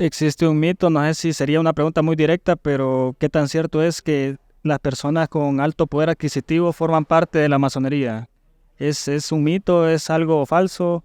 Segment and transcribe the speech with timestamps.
[0.00, 3.82] existe un mito, no sé si sería una pregunta muy directa, pero ¿qué tan cierto
[3.82, 8.28] es que las personas con alto poder adquisitivo forman parte de la masonería?
[8.78, 9.86] ¿Es, es un mito?
[9.86, 11.04] ¿Es algo falso?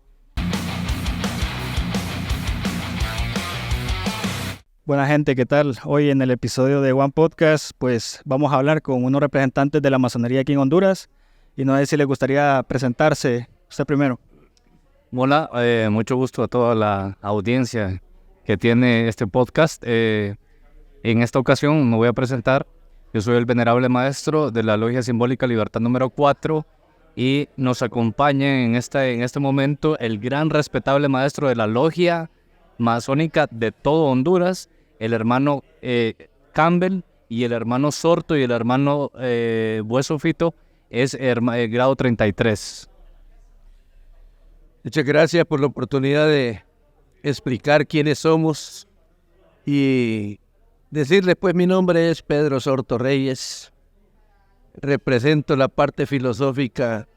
[4.86, 5.78] Buena gente, ¿qué tal?
[5.84, 9.90] Hoy en el episodio de One Podcast, pues vamos a hablar con unos representantes de
[9.90, 11.10] la masonería aquí en Honduras
[11.58, 14.20] y no sé si les gustaría presentarse usted primero.
[15.14, 18.02] Hola, eh, mucho gusto a toda la audiencia
[18.46, 19.84] que tiene este podcast.
[19.86, 20.36] Eh,
[21.04, 22.66] en esta ocasión me voy a presentar.
[23.14, 26.66] Yo soy el venerable maestro de la Logia Simbólica Libertad número 4
[27.16, 32.30] y nos acompaña en, esta, en este momento el gran respetable maestro de la Logia
[32.78, 34.70] Masónica de todo Honduras,
[35.00, 40.54] el hermano eh, Campbell y el hermano Sorto y el hermano eh, Bueso Fito
[40.90, 42.90] es el eh, grado 33.
[44.84, 46.65] Muchas gracias por la oportunidad de
[47.26, 48.88] explicar quiénes somos
[49.66, 50.40] y
[50.92, 53.74] decirles pues mi nombre es Pedro Sorto Reyes.
[54.76, 57.08] Represento la parte filosófica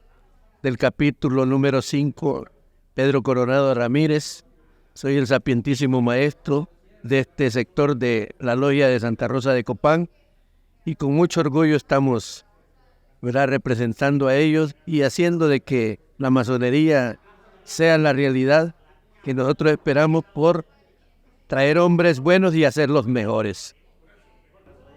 [0.63, 2.47] del capítulo número 5,
[2.95, 4.45] Pedro Coronado Ramírez.
[4.95, 6.69] Soy el sapientísimo maestro
[7.03, 10.09] de este sector de la logia de Santa Rosa de Copán
[10.85, 12.47] y con mucho orgullo estamos
[13.21, 13.47] ¿verdad?
[13.47, 17.19] representando a ellos y haciendo de que la masonería
[17.63, 18.73] sea la realidad
[19.23, 20.65] que nosotros esperamos por
[21.47, 23.75] traer hombres buenos y hacerlos mejores.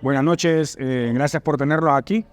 [0.01, 2.25] Buenas noches, eh, gracias por tenerlos aquí.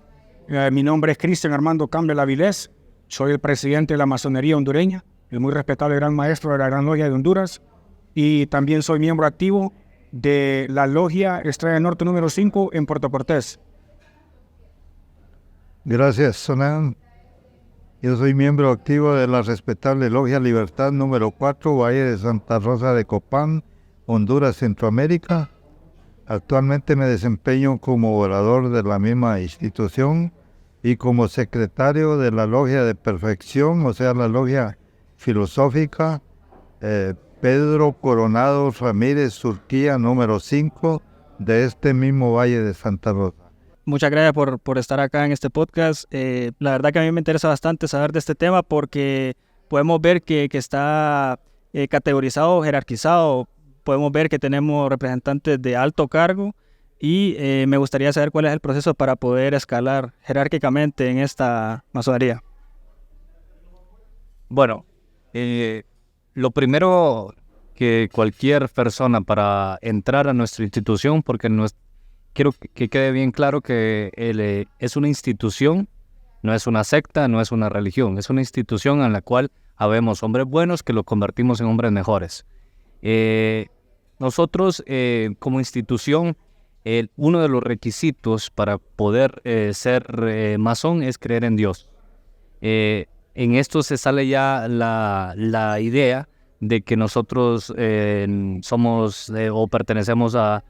[0.48, 2.72] Eh, mi nombre es Cristian Armando Campbell Avilés,
[3.08, 6.86] soy el presidente de la masonería hondureña, el muy respetable gran maestro de la Gran
[6.86, 7.62] Logia de Honduras
[8.14, 9.74] y también soy miembro activo
[10.12, 13.60] de la Logia Estrella Norte número 5 en Puerto Cortés.
[15.86, 16.96] Gracias, Sonan.
[18.02, 22.94] Yo soy miembro activo de la respetable Logia Libertad número 4, Valle de Santa Rosa
[22.94, 23.66] de Copán,
[24.06, 25.50] Honduras, Centroamérica.
[26.26, 30.32] Actualmente me desempeño como orador de la misma institución
[30.82, 34.78] y como secretario de la Logia de Perfección, o sea, la Logia
[35.18, 36.22] Filosófica
[36.80, 41.02] eh, Pedro Coronado Ramírez Surquía número 5
[41.40, 43.49] de este mismo Valle de Santa Rosa.
[43.90, 46.06] Muchas gracias por, por estar acá en este podcast.
[46.12, 49.36] Eh, la verdad que a mí me interesa bastante saber de este tema porque
[49.68, 51.40] podemos ver que, que está
[51.74, 53.48] eh, categorizado, jerarquizado.
[53.84, 56.54] Podemos ver que tenemos representantes de alto cargo
[57.00, 61.84] y eh, me gustaría saber cuál es el proceso para poder escalar jerárquicamente en esta
[61.92, 62.44] masonería.
[64.50, 64.86] Bueno,
[65.34, 65.82] eh,
[66.36, 67.34] lo primero
[67.74, 71.50] que cualquier persona para entrar a nuestra institución, porque
[72.34, 75.88] quiero que quede bien claro que eh, es una institución,
[76.42, 80.24] no es una secta, no es una religión, es una institución en la cual habemos
[80.24, 82.46] hombres buenos que lo convertimos en hombres mejores.
[83.02, 83.68] Eh,
[84.20, 86.38] nosotros eh, como institución,
[87.18, 91.88] uno de los requisitos para poder ser masón es creer en Dios
[92.62, 96.28] en esto se sale ya la, idea
[96.62, 97.72] de que nosotros
[98.62, 100.64] somos o pertenecemos a,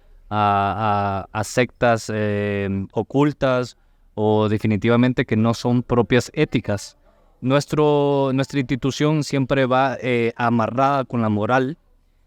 [1.44, 3.78] sectas eh, ocultas
[4.16, 6.98] o definitivamente que no son propias éticas.
[7.42, 9.98] Nuestro, nuestra institución siempre va
[10.36, 11.78] amarrada con la moral,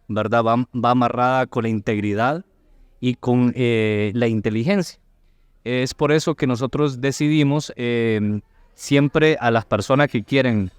[0.08, 0.42] ¿verdad?
[0.42, 2.44] Va, va, amarrada con la integridad
[2.98, 4.98] y con la inteligencia.
[5.64, 7.72] Es por eso que nosotros decidimos
[8.74, 10.70] siempre a las personas que quieren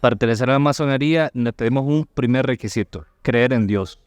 [0.00, 4.00] pertenecer a la masonería, tenemos un primer requisito, creer en Dios.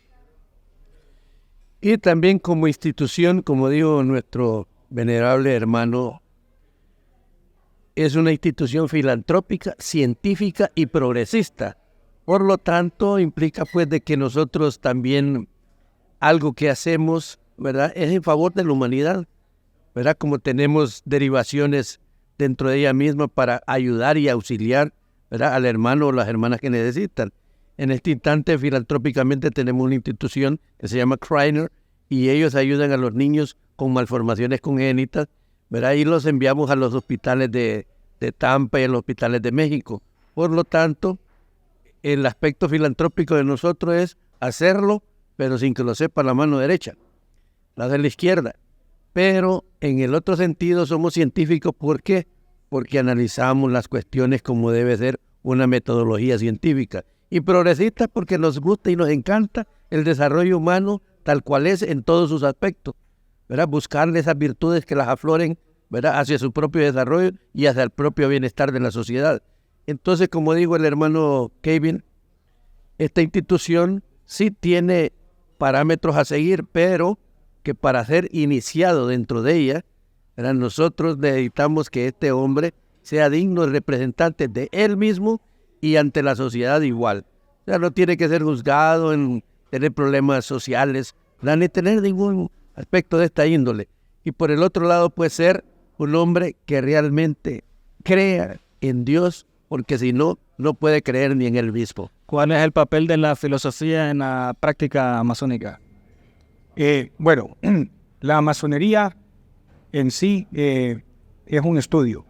[1.81, 6.21] Y también como institución, como dijo nuestro venerable hermano,
[7.95, 11.77] es una institución filantrópica, científica y progresista.
[12.25, 15.47] Por lo tanto, implica pues de que nosotros también
[16.19, 17.91] algo que hacemos, ¿verdad?
[17.95, 19.25] Es en favor de la humanidad,
[19.95, 20.17] ¿verdad?
[20.17, 22.01] Como tenemos derivaciones
[22.37, 24.93] dentro de ella misma para ayudar y auxiliar
[25.29, 27.31] al hermano o las hermanas que necesitan.
[27.79, 31.71] En este instante, filantrópicamente, tenemos una institución que se llama Kreiner
[32.09, 35.29] y ellos ayudan a los niños con malformaciones congénitas,
[35.69, 35.93] ¿verdad?
[35.93, 37.87] y los enviamos a los hospitales de,
[38.19, 40.03] de Tampa y a los hospitales de México.
[40.33, 41.19] Por lo tanto,
[42.03, 45.01] el aspecto filantrópico de nosotros es hacerlo,
[45.37, 46.97] pero sin que lo sepa la mano derecha,
[47.77, 48.55] la de la izquierda.
[49.13, 52.27] Pero en el otro sentido somos científicos, ¿por qué?
[52.67, 57.05] Porque analizamos las cuestiones como debe ser una metodología científica.
[57.29, 62.03] Y progresistas porque nos gusta y nos encanta el desarrollo humano tal cual es en
[62.03, 62.95] todos sus aspectos.
[63.47, 63.67] ¿verdad?
[63.67, 65.57] Buscarle esas virtudes que las afloren
[65.89, 66.19] ¿verdad?
[66.19, 69.41] hacia su propio desarrollo y hacia el propio bienestar de la sociedad.
[69.87, 72.03] Entonces, como dijo el hermano Kevin,
[72.99, 75.13] esta institución sí tiene
[75.57, 77.17] parámetros a seguir, pero
[77.63, 79.85] que para ser iniciado dentro de ella,
[80.37, 85.41] nosotros necesitamos que este hombre sea digno representante de él mismo
[85.81, 87.25] y ante la sociedad igual.
[87.61, 93.17] O sea, no tiene que ser juzgado en tener problemas sociales, ni tener ningún aspecto
[93.17, 93.87] de esta índole.
[94.23, 95.63] Y por el otro lado puede ser
[95.97, 97.63] un hombre que realmente
[98.03, 102.11] crea en Dios, porque si no, no puede creer ni en él mismo.
[102.25, 105.79] ¿Cuál es el papel de la filosofía en la práctica masónica?
[106.75, 107.57] Eh, bueno,
[108.21, 109.15] la masonería
[109.91, 111.03] en sí eh,
[111.45, 112.25] es un estudio.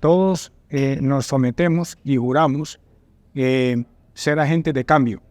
[0.00, 2.80] Todos eh, nos sometemos y juramos
[4.14, 5.22] ser agentes de cambio.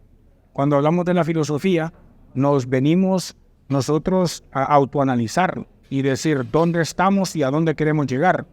[0.54, 1.92] Cuando hablamos de la filosofía,
[2.32, 3.36] nos venimos
[3.68, 8.46] nosotros a autoanalizar y decir dónde estamos y a dónde queremos llegar.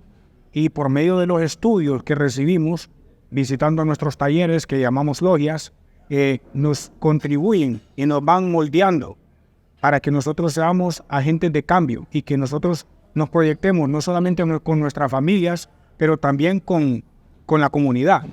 [0.52, 2.90] Y por medio de los estudios que recibimos,
[3.30, 5.74] visitando nuestros talleres que llamamos logias,
[6.10, 9.18] eh, nos contribuyen y nos van moldeando
[9.82, 14.80] para que nosotros seamos agentes de cambio y que nosotros nos proyectemos no solamente con
[14.80, 17.04] nuestras familias, pero también con,
[17.46, 18.26] con la comunidad.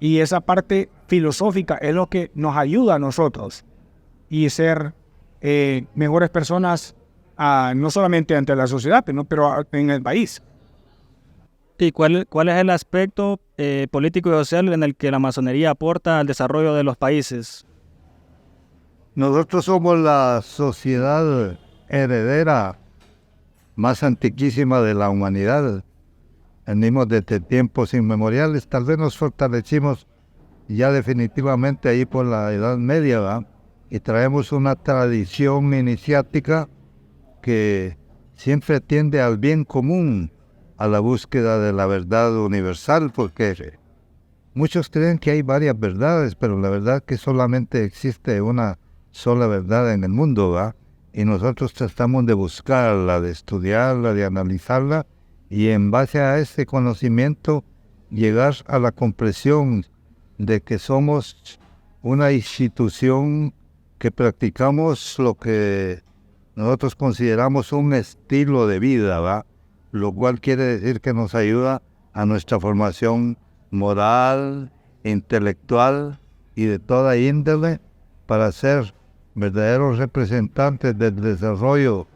[0.00, 3.64] Y esa parte filosófica es lo que nos ayuda a nosotros
[4.28, 4.94] y ser
[5.40, 6.94] eh, mejores personas,
[7.38, 10.42] no solamente ante la sociedad, pero en el país.
[11.78, 15.70] ¿Y cuál, cuál es el aspecto eh, político y social en el que la masonería
[15.70, 17.66] aporta al desarrollo de los países?
[19.14, 21.58] Nosotros somos la sociedad
[21.88, 22.78] heredera
[23.76, 25.84] más antiquísima de la humanidad.
[26.66, 30.06] Venimos desde tiempos inmemoriales, tal vez nos fortalecimos
[30.68, 33.46] ya definitivamente ahí por la Edad Media, ¿verdad?
[33.94, 36.68] y traemos una tradición iniciática
[37.42, 37.96] que
[38.34, 40.32] siempre tiende al bien común,
[40.76, 43.78] a la búsqueda de la verdad universal, porque
[44.52, 48.80] muchos creen que hay varias verdades, pero la verdad que solamente existe una
[49.12, 50.74] sola verdad en el mundo, ¿va?
[51.12, 55.06] Y nosotros tratamos de buscarla, de estudiarla, de analizarla,
[55.54, 57.62] y en base a ese conocimiento
[58.10, 59.86] llegar a la comprensión
[60.36, 61.60] de que somos
[62.02, 63.54] una institución
[63.98, 66.02] que practicamos lo que
[66.56, 69.46] nosotros consideramos un estilo de vida.
[69.92, 73.38] Lo cual quiere decir que nos ayuda a nuestra formación
[73.70, 74.72] moral,
[75.04, 76.18] intelectual
[76.56, 77.80] y de toda índole
[78.26, 78.92] para ser
[79.36, 82.08] verdaderos representantes del desarrollo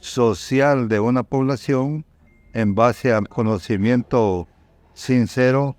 [0.00, 2.04] social de una población
[2.54, 4.48] en base al conocimiento
[4.94, 5.76] sincero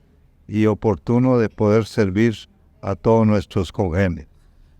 [0.47, 2.35] y oportuno de poder servir
[2.81, 4.27] a todos nuestros congéneres.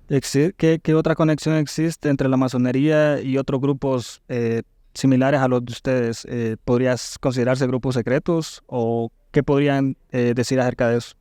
[0.08, 4.62] ¿Qué, ¿Qué, otra conexión existe entre la masonería y otros grupos eh,
[4.94, 6.28] similares a los de ustedes?
[6.30, 11.16] Eh, ¿Podrías considerarse grupos secretos o qué podrían eh, decir acerca de eso?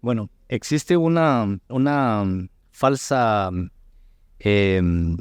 [0.00, 2.24] Bueno, existe una, una
[2.72, 3.50] falsa,
[4.40, 5.18] em,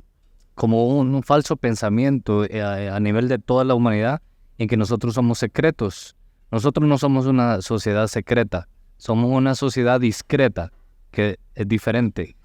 [0.56, 4.22] como un, falso pensamiento a nivel de toda la humanidad
[4.60, 6.16] en que nosotros somos secretos.
[6.52, 8.68] Nosotros no somos una sociedad secreta,
[8.98, 10.72] somos una sociedad discreta,
[11.10, 12.36] que es diferente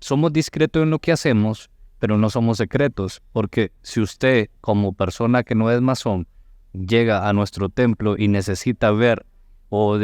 [0.00, 5.42] somos discretos en lo que hacemos, pero no somos secretos, porque si usted como persona
[5.42, 6.26] que no es masón
[6.72, 9.24] llega a nuestro templo y necesita ver
[9.68, 9.98] o,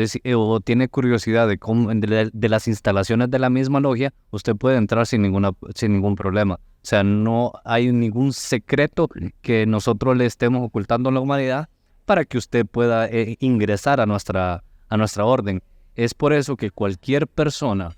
[0.60, 5.22] tiene curiosidad de, cómo, de, las instalaciones de la misma logia, usted puede entrar sin,
[5.22, 6.58] ninguna, sin ningún problema.
[6.82, 9.08] O sea, no hay ningún secreto
[9.40, 11.68] que nosotros le estemos ocultando a la humanidad
[12.04, 15.62] para que usted pueda eh, ingresar a nuestra, a nuestra orden.
[15.94, 17.96] Es por eso que cualquier persona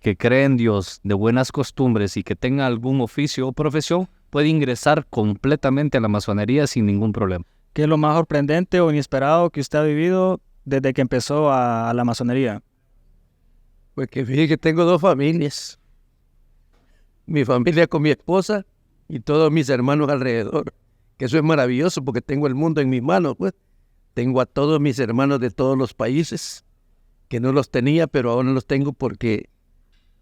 [0.00, 4.48] que cree en Dios, de buenas costumbres y que tenga algún oficio o profesión, puede
[4.48, 7.44] ingresar completamente a la masonería sin ningún problema.
[7.72, 11.92] ¿Qué es lo más sorprendente o inesperado que usted ha vivido desde que empezó a,
[11.94, 12.62] la masonería?
[13.94, 15.78] Pues que fíjese que tengo dos familias.
[17.26, 18.64] Mi familia con mi esposa
[19.08, 20.72] y todos mis hermanos alrededor.
[21.16, 23.52] Que eso es maravilloso porque tengo el mundo en mis manos, pues.
[24.14, 26.64] Tengo a todos mis hermanos de todos los países,
[27.28, 29.50] que no los tenía, pero ahora los tengo porque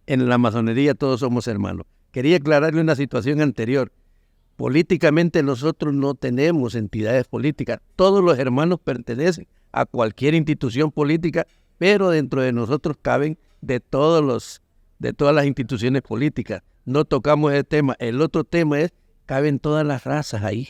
[0.06, 1.86] en la masonería todos somos hermanos.
[2.10, 3.92] Quería aclararle una situación anterior.
[4.56, 7.80] Políticamente nosotros no tenemos entidades políticas.
[7.96, 11.46] Todos los hermanos pertenecen a cualquier institución política,
[11.78, 14.62] pero dentro de nosotros caben de todos los
[15.00, 16.62] de todas las instituciones políticas.
[16.84, 17.96] No tocamos ese tema.
[17.98, 18.92] El otro tema es
[19.26, 20.68] caben todas las razas ahí.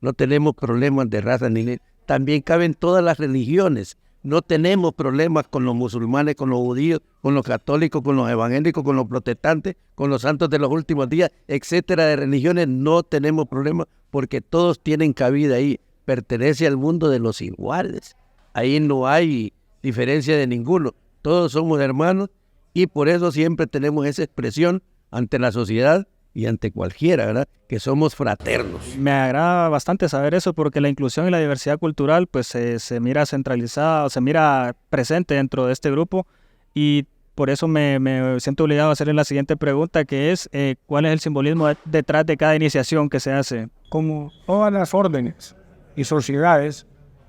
[0.00, 3.96] No tenemos problemas de raza ni también caben todas las religiones.
[4.22, 8.84] No tenemos problemas con los musulmanes, con los judíos, con los católicos, con los evangélicos,
[8.84, 12.68] con los protestantes, con los santos de los últimos días, etcétera, de religiones.
[12.68, 15.80] No tenemos problemas porque todos tienen cabida ahí.
[16.04, 18.16] Pertenece al mundo de los iguales.
[18.52, 19.52] Ahí no hay
[19.82, 20.94] diferencia de ninguno.
[21.22, 22.30] Todos somos hermanos
[22.74, 24.82] y por eso siempre tenemos esa expresión
[25.14, 27.48] ante la sociedad y ante cualquiera, ¿verdad?
[27.68, 28.96] Que somos fraternos.
[28.98, 32.98] Me agrada bastante saber eso porque la inclusión y la diversidad cultural pues se, se
[33.00, 36.26] mira centralizada, o se mira presente dentro de este grupo
[36.74, 37.06] y
[37.36, 41.04] por eso me, me siento obligado a hacerle la siguiente pregunta que es eh, ¿cuál
[41.06, 43.68] es el simbolismo de- detrás de cada iniciación que se hace?
[43.88, 45.54] como todas las órdenes
[45.94, 46.84] y sociedades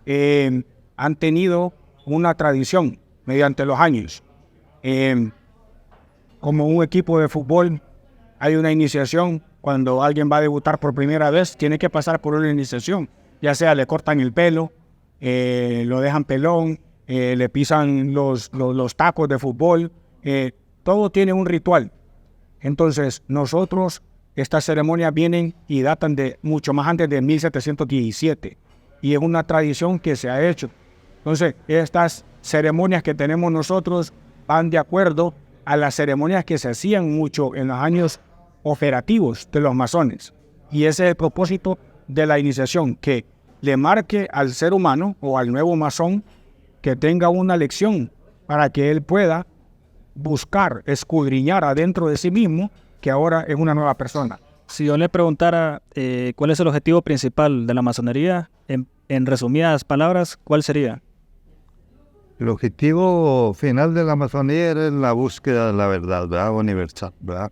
[0.07, 0.63] eh,
[0.97, 1.73] han tenido
[2.07, 4.23] una tradición mediante los años.
[4.81, 5.29] Eh,
[6.45, 7.81] como un equipo de fútbol,
[8.37, 9.41] hay una iniciación.
[9.61, 13.09] Cuando alguien va a debutar por primera vez, tiene que pasar por una iniciación.
[13.41, 14.71] Ya sea le cortan el pelo,
[15.19, 19.91] eh, lo dejan pelón, eh, le pisan los, los, tacos de fútbol.
[20.21, 20.51] eh,
[20.83, 21.91] todo tiene un ritual.
[22.61, 24.03] Entonces, nosotros,
[24.35, 28.55] estas ceremonias vienen y datan de mucho más antes de 1717.
[29.01, 30.69] Y es una tradición que se ha hecho.
[31.17, 34.13] Entonces, estas ceremonias que tenemos nosotros
[34.45, 35.33] van de acuerdo
[35.65, 38.19] a las ceremonias que se hacían mucho en los años
[38.63, 40.33] operativos de los masones.
[40.71, 43.25] Y ese es el propósito de la iniciación, que
[43.61, 46.23] le marque al ser humano o al nuevo masón
[46.81, 48.11] que tenga una lección
[48.45, 49.47] para que él pueda
[50.13, 54.39] buscar, escudriñar adentro de sí mismo que ahora es una nueva persona.
[54.67, 59.25] Si yo le preguntara eh, cuál es el objetivo principal de la masonería, en, en
[59.25, 61.01] resumidas palabras, ¿cuál sería?
[62.37, 66.53] El objetivo final de la Amazonía era la búsqueda de la verdad, ¿verdad?
[66.53, 67.51] Universal, ¿verdad?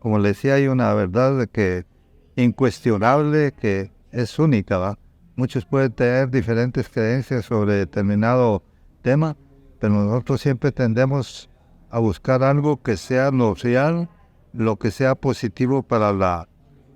[0.00, 1.86] Como le decía, hay una verdad que
[2.34, 4.98] incuestionable, que es única, ¿verdad?
[5.36, 8.64] Muchos pueden tener diferentes creencias sobre determinado
[9.02, 9.36] tema,
[9.78, 11.48] pero nosotros siempre tendemos
[11.88, 14.08] a buscar algo que sea lo real,
[14.52, 16.48] lo que sea positivo para la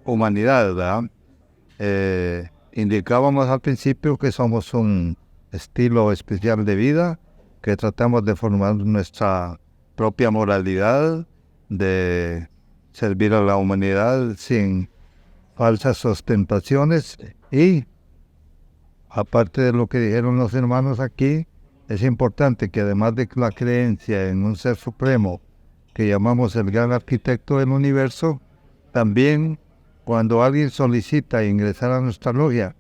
[0.05, 1.05] humanidad, ¿verdad?
[1.79, 5.17] Eh, indicábamos al principio que somos un
[5.53, 7.21] estilo especial de vida,
[7.63, 9.59] que tratamos de formar nuestra
[9.97, 11.27] propia moralidad,
[11.69, 12.49] de
[12.93, 14.89] servir a la humanidad sin
[15.57, 17.19] falsas ostentaciones.
[17.51, 17.85] Y
[19.09, 21.47] aparte de lo que dijeron los hermanos aquí,
[21.89, 25.41] es importante que además de la creencia en un ser supremo
[25.95, 28.41] que llamamos el gran arquitecto del universo,
[28.93, 29.59] también
[30.05, 32.77] cuando alguien solicita ingresar a nuestra logia,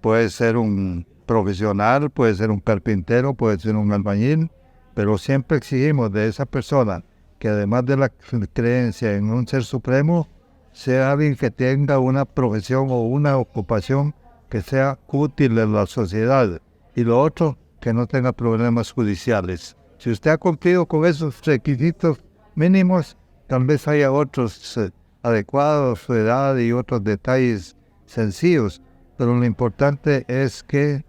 [0.00, 4.50] puede ser un profesional, puede ser un carpintero, puede ser un albañil,
[4.94, 7.04] pero siempre exigimos de esa persona
[7.42, 10.28] que además de la creencia en un ser supremo,
[10.70, 14.14] sea alguien que tenga una profesión o una ocupación
[14.48, 16.60] que sea útil en la sociedad.
[16.94, 19.76] Y lo otro, que no tenga problemas judiciales.
[19.98, 22.22] Si usted ha cumplido con esos requisitos
[22.54, 23.16] mínimos,
[23.48, 24.90] tal vez haya otros eh,
[25.24, 27.76] adecuados, su edad y otros detalles
[28.06, 28.80] sencillos,
[29.16, 31.04] pero lo importante es que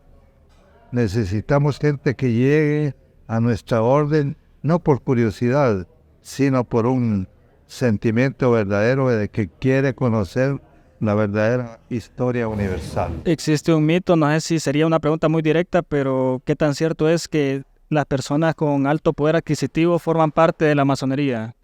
[0.93, 2.95] necesitamos gente que llegue
[3.27, 5.87] a nuestra orden no por curiosidad,
[6.21, 7.27] sino por un
[7.65, 10.61] sentimiento verdadero de que quiere conocer
[10.99, 13.11] la verdadera historia universal.
[13.25, 17.09] Existe un mito, no sé si sería una pregunta muy directa, pero ¿qué tan cierto
[17.09, 21.55] es que las personas con alto poder adquisitivo forman parte de la masonería?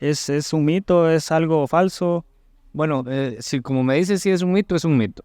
[0.00, 1.10] ¿Es, es un mito?
[1.10, 2.24] ¿Es algo falso?
[2.72, 5.22] Bueno, eh, si como me dices si es un mito, es un mito.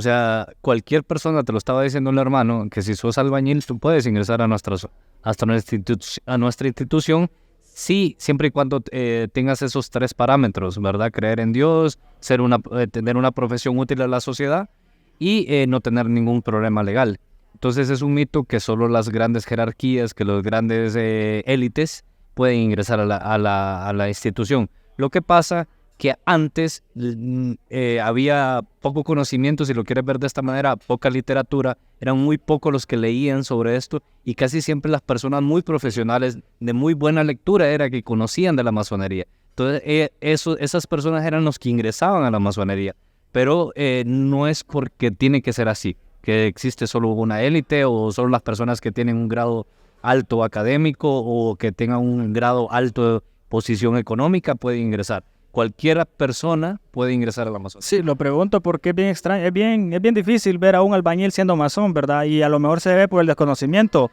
[0.00, 3.78] O sea, cualquier persona, te lo estaba diciendo el hermano, que si sos albañil, tú
[3.78, 4.76] puedes ingresar a nuestra,
[5.22, 7.30] a nuestra institución,
[7.60, 11.10] sí, siempre y cuando eh, tengas esos tres parámetros, ¿verdad?
[11.12, 14.70] Creer en Dios, ser una, eh, tener una profesión útil a la sociedad
[15.18, 17.20] y eh, no tener ningún problema legal.
[17.52, 23.00] Entonces es un mito que solo las grandes jerarquías, que los grandes élites pueden ingresar
[23.00, 24.70] a la, a la- a la institución.
[24.96, 25.68] Lo que pasa
[26.00, 31.10] que antes mm, eh, había poco conocimiento, si lo quieres ver de esta manera, poca
[31.10, 35.60] literatura, eran muy pocos los que leían sobre esto y casi siempre las personas muy
[35.60, 39.26] profesionales, de muy buena lectura, era que conocían de la masonería.
[39.50, 42.96] Entonces, eh, esas personas eran los que ingresaban a la masonería,
[43.30, 48.10] pero eh, no es porque tiene que ser así, que existe solo una élite o
[48.10, 49.66] solo las personas que tienen un grado
[50.00, 56.80] alto académico o que tengan un grado alto de posición económica pueden ingresar cualquier persona
[56.90, 57.86] puede ingresar a la masonería.
[57.88, 60.94] Sí, lo pregunto porque es bien extraño, es bien, es bien difícil ver a un
[60.94, 62.24] albañil siendo masón, ¿verdad?
[62.24, 64.10] Y a lo mejor se ve por el desconocimiento,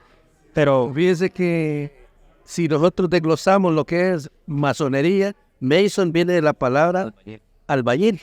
[0.53, 2.05] pero Fíjese que
[2.43, 7.13] si nosotros desglosamos lo que es masonería, Mason viene de la palabra
[7.67, 8.21] albañil.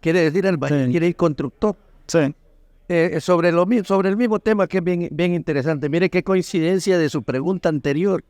[0.00, 0.90] Quiere decir albañil, Sí.
[0.92, 1.76] quiere decir constructor.
[2.06, 2.34] sí,
[2.92, 5.88] Eh, sobre, lo, mi- sobre el mismo tema que es bien, bien interesante.
[5.88, 8.24] Mire qué coincidencia de su pregunta anterior.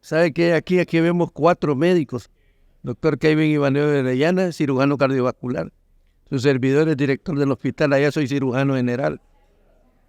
[0.00, 2.28] ¿Sabe que aquí, aquí vemos cuatro médicos?
[2.84, 5.72] Doctor Kevin Ibaneo de Orellana, cirujano cardiovascular.
[6.28, 9.22] Su servidor es director del hospital, allá soy cirujano general.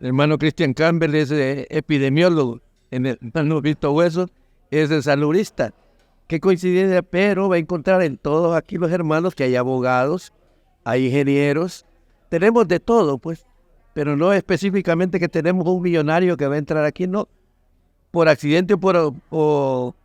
[0.01, 2.59] El hermano Christian Campbell es eh, epidemiólogo.
[2.91, 4.29] El hermano Víctor Hueso
[4.71, 5.73] es el saludista.
[6.27, 10.33] qué coincidencia, pero va a encontrar en todos aquí los hermanos que hay abogados,
[10.83, 11.85] hay ingenieros,
[12.27, 13.45] tenemos de todo, pues,
[13.93, 17.29] pero no específicamente que tenemos un millonario que va a entrar aquí, no.
[18.11, 19.95] Por accidente o por,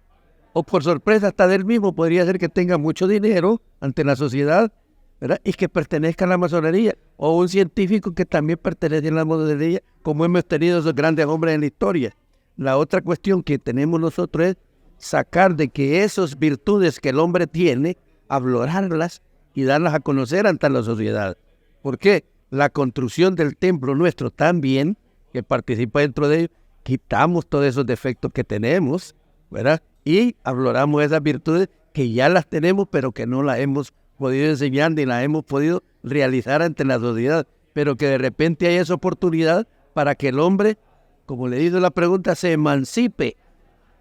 [0.53, 4.73] o por sorpresa, hasta del mismo podría ser que tenga mucho dinero ante la sociedad,
[5.21, 5.41] ¿verdad?
[5.45, 9.83] Y que pertenezca a la masonería, o un científico que también pertenece a la masonería,
[10.03, 12.17] como hemos tenido esos grandes hombres en la historia.
[12.57, 14.57] La otra cuestión que tenemos nosotros es
[14.99, 17.97] sacar de que esas virtudes que el hombre tiene,
[18.29, 19.23] aflorarlas
[19.55, 21.37] y darlas a conocer ante la sociedad.
[21.83, 22.25] ¿Por qué?
[22.51, 24.99] La construcción del templo nuestro también,
[25.33, 26.49] que participa dentro de ello,
[26.83, 29.15] quitamos todos esos defectos que tenemos,
[29.51, 29.83] ¿verdad?
[30.05, 34.93] Y afloramos esas virtudes que ya las tenemos, pero que no las hemos podido enseñar
[34.93, 37.47] ni las hemos podido realizar ante la sociedad.
[37.73, 40.79] Pero que de repente hay esa oportunidad para que el hombre,
[41.27, 43.37] como le hizo la pregunta, se emancipe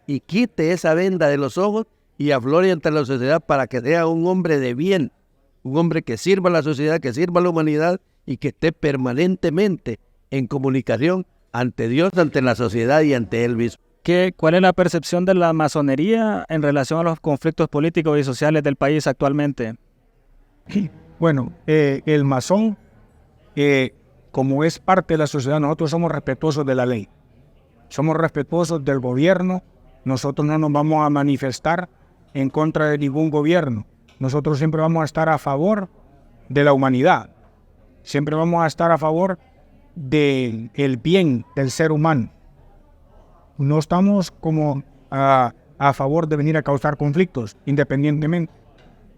[0.07, 1.85] y quite esa venda de los ojos
[2.17, 5.11] y aflore ante la sociedad para que sea un hombre de bien,
[5.63, 8.71] un hombre que sirva a la sociedad, que sirva a la humanidad y que esté
[8.71, 9.99] permanentemente
[10.31, 13.83] en comunicación ante Dios, ante la sociedad y ante él mismo.
[14.09, 18.23] ¿Qué, ¿Cuál es la percepción de la masonería en relación a los conflictos políticos y
[18.23, 19.75] sociales del país actualmente?
[21.19, 22.75] Bueno, eh, el masón,
[23.55, 23.93] eh,
[24.31, 27.07] como es parte de la sociedad, nosotros somos respetuosos de la ley,
[27.89, 29.61] somos respetuosos del gobierno,
[30.05, 31.87] nosotros no nos vamos a manifestar
[32.33, 33.85] en contra de ningún gobierno,
[34.17, 35.87] nosotros siempre vamos a estar a favor
[36.47, 37.29] de la humanidad,
[38.01, 39.37] siempre vamos a estar a favor
[39.93, 42.31] del el bien del ser humano.
[43.59, 48.51] No estamos como a, a favor de venir a causar conflictos, independientemente.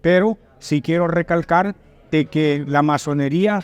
[0.01, 1.75] Pero sí quiero recalcar
[2.11, 3.63] de que la masonería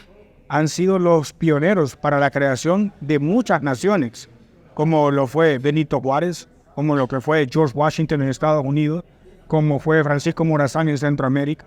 [0.50, 4.30] han sido los pioneros para la creación de muchas naciones,
[4.74, 9.04] como lo fue Benito Juárez, como lo que fue George Washington en Estados Unidos,
[9.48, 11.66] como fue Francisco Morazán en Centroamérica,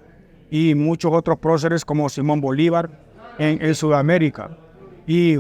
[0.50, 2.90] y muchos otros próceres como Simón Bolívar
[3.38, 4.56] en, en Sudamérica,
[5.06, 5.36] y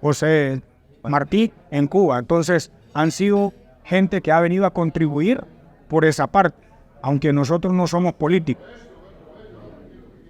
[0.00, 0.62] José
[1.02, 2.18] Martí en Cuba.
[2.18, 3.52] Entonces, han sido
[3.84, 5.44] gente que ha venido a contribuir
[5.88, 6.66] por esa parte,
[7.02, 8.64] aunque nosotros no somos políticos.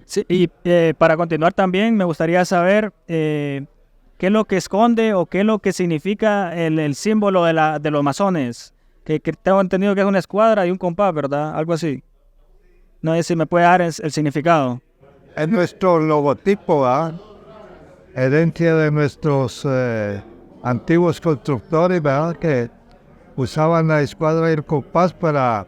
[0.05, 3.67] Sí, y eh, para continuar también me gustaría saber eh,
[4.19, 7.53] qué es lo que esconde o qué es lo que significa el, el símbolo de,
[7.53, 8.75] la, de los masones.
[9.05, 11.55] Que, que, tengo entendido que es una escuadra y un compás, ¿verdad?
[11.57, 12.03] Algo así.
[13.03, 14.81] No sé si me puede dar el, el significado.
[15.37, 17.15] Es nuestro logotipo, ¿verdad?
[18.15, 20.21] Herencia de nuestros eh,
[20.63, 22.37] antiguos constructores, ¿verdad?
[22.37, 22.71] Que
[23.37, 25.67] usaban la escuadra y el compás para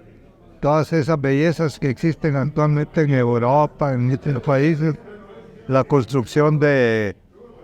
[0.60, 4.94] todas esas bellezas que existen actualmente en Europa, en estos países,
[5.68, 7.16] la construcción de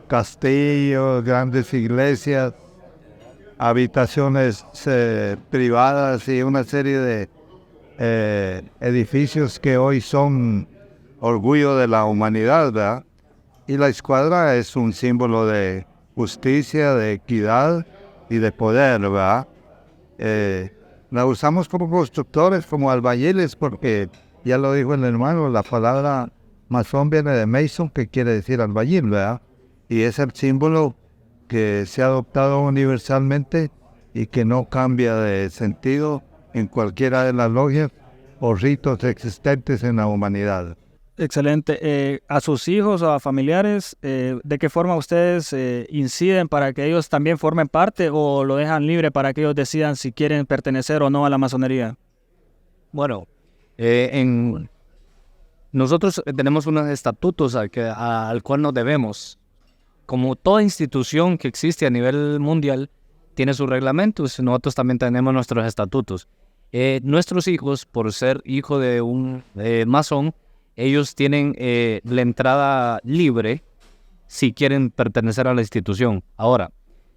[0.09, 2.55] castillos, grandes iglesias,
[3.59, 7.29] habitaciones eh, privadas y una serie de
[7.99, 10.69] eh, edificios que hoy son
[11.21, 13.05] orgullo de la humanidad, ¿verdad?
[13.67, 15.87] Y la escuadra es un símbolo de
[16.19, 17.87] justicia, de equidad
[18.29, 19.47] y de poder, ¿verdad?
[20.19, 20.73] Eh,
[21.13, 24.11] la usamos como constructores, como albañiles, porque
[24.45, 26.33] ya lo dijo el hermano, la palabra
[26.69, 29.43] masón viene de mason, que quiere decir albañil, ¿verdad?
[29.89, 30.97] Y es el símbolo
[31.47, 33.71] que se ha adoptado universalmente
[34.13, 37.93] y que no cambia de sentido en cualquiera de las logias
[38.41, 40.77] o ritos existentes en la humanidad.
[41.19, 41.79] Excelente.
[41.83, 46.73] Eh, a sus hijos o a familiares, eh, ¿de qué forma ustedes eh, inciden para
[46.73, 50.47] que ellos también formen parte o lo dejan libre para que ellos decidan si quieren
[50.47, 51.97] pertenecer o no a la masonería?
[52.93, 53.27] Bueno,
[53.77, 54.71] en,
[55.73, 59.41] nosotros tenemos unos estatutos al, que, al cual nos debemos.
[60.07, 62.91] Como toda institución que existe a nivel mundial
[63.35, 66.29] tiene sus reglamentos, nosotros también tenemos nuestros estatutos.
[67.03, 69.43] nuestros hijos, por ser hijo de un
[69.87, 70.33] masón,
[70.79, 73.65] ellos tienen eh, la entrada libre
[74.29, 76.23] si quieren pertenecer a la institución.
[76.37, 76.71] Ahora,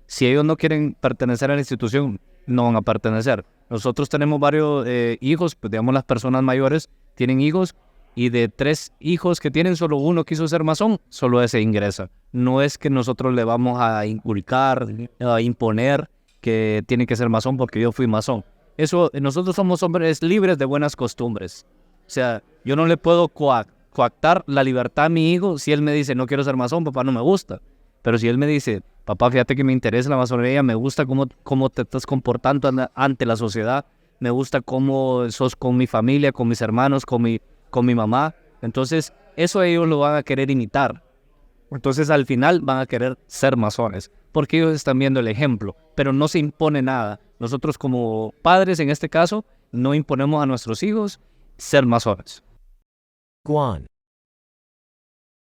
[0.08, 3.45] si ellos no quieren pertenecer a la institución, no van a pertenecer.
[3.69, 7.76] Nosotros tenemos varios eh, hijos, pues digamos las personas mayores tienen hijos
[8.15, 12.10] y de tres hijos que tienen, solo uno quiso ser masón, solo ese ingresa.
[12.32, 14.88] No es que nosotros le vamos a inculcar,
[15.19, 16.10] a imponer
[16.41, 18.43] que tiene que ser masón porque yo fui masón.
[18.76, 21.67] Eso, nosotros somos hombres libres de buenas costumbres.
[22.12, 25.93] O sea, yo no le puedo coactar la libertad a mi hijo si él me
[25.93, 27.62] dice, no quiero ser masón, papá, no me gusta.
[28.02, 31.28] Pero si él me dice, papá, fíjate que me interesa la masonería, me gusta cómo,
[31.43, 33.86] cómo te estás comportando ante la sociedad,
[34.19, 38.36] me gusta cómo sos con mi familia, con mis hermanos, con mi, con mi mamá.
[38.62, 41.02] Entonces, eso ellos lo van a querer imitar.
[41.71, 46.12] Entonces, al final van a querer ser masones, porque ellos están viendo el ejemplo, pero
[46.12, 47.21] no se impone nada.
[47.39, 51.21] Nosotros como padres, en este caso, no imponemos a nuestros hijos
[51.62, 52.41] ser masones.
[53.45, 53.86] Guan.